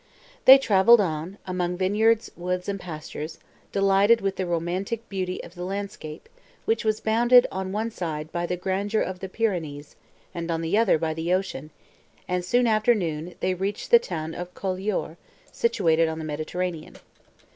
[0.45, 3.37] They travelled on, among vineyards, woods, and pastures,
[3.71, 6.27] delighted with the romantic beauty of the landscape,
[6.65, 9.95] which was bounded, on one side, by the grandeur of the Pyrenees,
[10.33, 11.69] and, on the other, by the ocean;
[12.27, 15.17] and, soon after noon, they reached the town of Colioure,
[15.51, 16.95] situated on the Mediterranean.